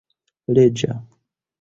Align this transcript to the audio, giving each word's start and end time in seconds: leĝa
leĝa 0.55 0.93